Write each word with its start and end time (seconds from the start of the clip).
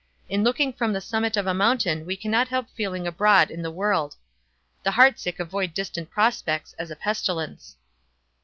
In 0.27 0.43
looking 0.43 0.73
from 0.73 0.93
the 0.93 0.99
summit 0.99 1.37
of 1.37 1.45
a 1.45 1.53
mountain 1.53 2.07
we 2.07 2.15
cannot 2.17 2.47
help 2.47 2.71
feeling 2.71 3.05
abroad 3.05 3.51
in 3.51 3.61
the 3.61 3.69
world. 3.69 4.15
The 4.81 4.89
heart 4.89 5.19
sick 5.19 5.39
avoid 5.39 5.75
distant 5.75 6.09
prospects 6.09 6.73
as 6.79 6.89
a 6.89 6.95
pestilence." 6.95 7.75